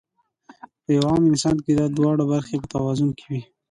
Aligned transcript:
پۀ 0.83 0.89
يو 0.95 1.03
عام 1.09 1.21
انسان 1.31 1.55
کې 1.63 1.71
دا 1.79 1.85
دواړه 1.97 2.23
برخې 2.31 2.55
پۀ 2.61 2.67
توازن 2.73 3.09
کې 3.17 3.25
وي- 3.31 3.41